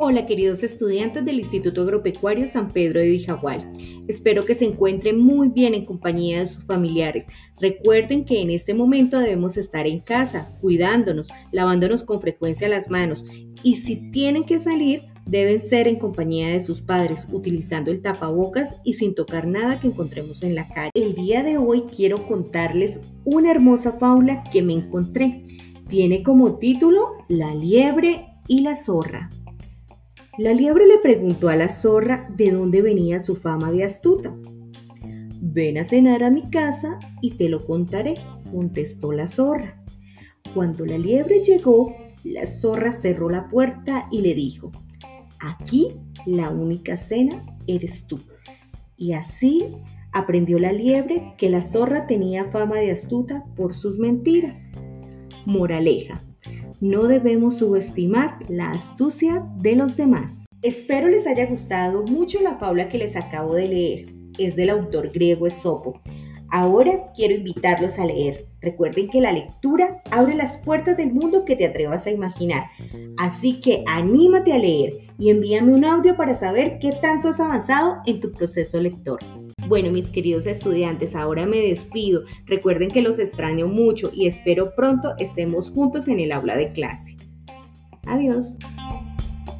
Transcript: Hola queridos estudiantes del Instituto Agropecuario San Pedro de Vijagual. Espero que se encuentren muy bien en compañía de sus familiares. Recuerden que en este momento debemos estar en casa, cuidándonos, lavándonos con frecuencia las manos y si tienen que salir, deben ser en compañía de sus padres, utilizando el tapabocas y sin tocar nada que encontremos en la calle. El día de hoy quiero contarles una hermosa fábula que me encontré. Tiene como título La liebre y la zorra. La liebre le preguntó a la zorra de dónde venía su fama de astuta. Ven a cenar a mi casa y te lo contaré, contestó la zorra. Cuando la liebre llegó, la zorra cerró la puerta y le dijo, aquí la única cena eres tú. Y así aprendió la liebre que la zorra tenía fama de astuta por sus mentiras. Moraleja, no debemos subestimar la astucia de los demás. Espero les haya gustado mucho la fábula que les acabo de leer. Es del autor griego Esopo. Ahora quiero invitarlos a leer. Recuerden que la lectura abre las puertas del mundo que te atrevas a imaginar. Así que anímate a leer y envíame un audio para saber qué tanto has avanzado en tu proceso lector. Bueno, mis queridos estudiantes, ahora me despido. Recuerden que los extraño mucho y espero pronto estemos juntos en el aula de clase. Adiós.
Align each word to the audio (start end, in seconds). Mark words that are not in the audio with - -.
Hola 0.00 0.26
queridos 0.26 0.62
estudiantes 0.62 1.24
del 1.24 1.40
Instituto 1.40 1.82
Agropecuario 1.82 2.46
San 2.46 2.70
Pedro 2.70 3.00
de 3.00 3.10
Vijagual. 3.10 3.72
Espero 4.06 4.44
que 4.44 4.54
se 4.54 4.64
encuentren 4.64 5.18
muy 5.18 5.48
bien 5.48 5.74
en 5.74 5.84
compañía 5.84 6.38
de 6.38 6.46
sus 6.46 6.64
familiares. 6.64 7.26
Recuerden 7.60 8.24
que 8.24 8.40
en 8.40 8.50
este 8.50 8.74
momento 8.74 9.18
debemos 9.18 9.56
estar 9.56 9.88
en 9.88 9.98
casa, 9.98 10.56
cuidándonos, 10.60 11.26
lavándonos 11.50 12.04
con 12.04 12.20
frecuencia 12.20 12.68
las 12.68 12.88
manos 12.88 13.24
y 13.64 13.74
si 13.74 13.96
tienen 14.12 14.44
que 14.44 14.60
salir, 14.60 15.02
deben 15.26 15.60
ser 15.60 15.88
en 15.88 15.98
compañía 15.98 16.46
de 16.50 16.60
sus 16.60 16.80
padres, 16.80 17.26
utilizando 17.32 17.90
el 17.90 18.00
tapabocas 18.00 18.76
y 18.84 18.94
sin 18.94 19.16
tocar 19.16 19.48
nada 19.48 19.80
que 19.80 19.88
encontremos 19.88 20.44
en 20.44 20.54
la 20.54 20.68
calle. 20.68 20.92
El 20.94 21.16
día 21.16 21.42
de 21.42 21.58
hoy 21.58 21.82
quiero 21.82 22.24
contarles 22.28 23.00
una 23.24 23.50
hermosa 23.50 23.98
fábula 23.98 24.44
que 24.52 24.62
me 24.62 24.74
encontré. 24.74 25.42
Tiene 25.88 26.22
como 26.22 26.56
título 26.58 27.16
La 27.26 27.52
liebre 27.52 28.26
y 28.46 28.60
la 28.60 28.76
zorra. 28.76 29.28
La 30.38 30.54
liebre 30.54 30.86
le 30.86 30.98
preguntó 30.98 31.48
a 31.48 31.56
la 31.56 31.68
zorra 31.68 32.28
de 32.36 32.52
dónde 32.52 32.80
venía 32.80 33.18
su 33.18 33.34
fama 33.34 33.72
de 33.72 33.82
astuta. 33.82 34.32
Ven 35.40 35.78
a 35.78 35.82
cenar 35.82 36.22
a 36.22 36.30
mi 36.30 36.48
casa 36.48 37.00
y 37.20 37.32
te 37.32 37.48
lo 37.48 37.66
contaré, 37.66 38.14
contestó 38.52 39.10
la 39.10 39.26
zorra. 39.26 39.82
Cuando 40.54 40.86
la 40.86 40.96
liebre 40.96 41.42
llegó, 41.42 41.92
la 42.22 42.46
zorra 42.46 42.92
cerró 42.92 43.30
la 43.30 43.48
puerta 43.48 44.06
y 44.12 44.20
le 44.20 44.34
dijo, 44.34 44.70
aquí 45.40 45.96
la 46.24 46.50
única 46.50 46.96
cena 46.96 47.44
eres 47.66 48.06
tú. 48.06 48.20
Y 48.96 49.14
así 49.14 49.74
aprendió 50.12 50.60
la 50.60 50.70
liebre 50.70 51.34
que 51.36 51.50
la 51.50 51.62
zorra 51.62 52.06
tenía 52.06 52.44
fama 52.52 52.76
de 52.76 52.92
astuta 52.92 53.44
por 53.56 53.74
sus 53.74 53.98
mentiras. 53.98 54.68
Moraleja, 55.46 56.20
no 56.80 57.08
debemos 57.08 57.58
subestimar 57.58 58.38
la 58.48 58.70
astucia 58.70 59.44
de 59.56 59.76
los 59.76 59.96
demás. 59.96 60.44
Espero 60.62 61.08
les 61.08 61.26
haya 61.26 61.46
gustado 61.46 62.04
mucho 62.04 62.40
la 62.40 62.56
fábula 62.56 62.88
que 62.88 62.98
les 62.98 63.16
acabo 63.16 63.54
de 63.54 63.68
leer. 63.68 64.14
Es 64.38 64.56
del 64.56 64.70
autor 64.70 65.10
griego 65.10 65.46
Esopo. 65.46 66.00
Ahora 66.50 67.12
quiero 67.14 67.34
invitarlos 67.34 67.98
a 67.98 68.06
leer. 68.06 68.46
Recuerden 68.60 69.08
que 69.08 69.20
la 69.20 69.32
lectura 69.32 70.02
abre 70.10 70.34
las 70.34 70.56
puertas 70.58 70.96
del 70.96 71.12
mundo 71.12 71.44
que 71.44 71.56
te 71.56 71.66
atrevas 71.66 72.06
a 72.06 72.10
imaginar. 72.10 72.64
Así 73.18 73.60
que 73.60 73.84
anímate 73.86 74.52
a 74.52 74.58
leer 74.58 74.94
y 75.18 75.30
envíame 75.30 75.72
un 75.72 75.84
audio 75.84 76.16
para 76.16 76.34
saber 76.34 76.78
qué 76.80 76.92
tanto 76.92 77.28
has 77.28 77.40
avanzado 77.40 77.98
en 78.06 78.20
tu 78.20 78.32
proceso 78.32 78.80
lector. 78.80 79.18
Bueno, 79.68 79.90
mis 79.92 80.08
queridos 80.08 80.46
estudiantes, 80.46 81.14
ahora 81.14 81.44
me 81.44 81.58
despido. 81.58 82.22
Recuerden 82.46 82.90
que 82.90 83.02
los 83.02 83.18
extraño 83.18 83.66
mucho 83.68 84.10
y 84.14 84.26
espero 84.26 84.74
pronto 84.74 85.14
estemos 85.18 85.70
juntos 85.70 86.08
en 86.08 86.20
el 86.20 86.32
aula 86.32 86.56
de 86.56 86.72
clase. 86.72 87.18
Adiós. 88.06 88.54